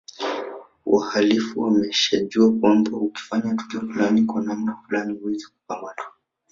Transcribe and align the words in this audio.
Wahalifu 0.85 1.61
wameshajua 1.61 2.51
kwamba 2.53 2.97
ukifanya 2.97 3.55
tukio 3.55 3.79
fulani 3.81 4.23
kwa 4.23 4.41
namna 4.41 4.75
fulani 4.87 5.13
huwezi 5.13 5.45
kukamatwa 5.47 6.05